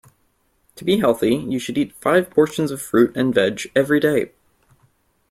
To 0.77 0.83
be 0.83 0.97
healthy 0.97 1.35
you 1.35 1.59
should 1.59 1.77
eat 1.77 1.93
five 1.93 2.31
portions 2.31 2.71
of 2.71 2.81
fruit 2.81 3.15
and 3.15 3.35
veg 3.35 3.71
every 3.75 3.99
day 3.99 4.31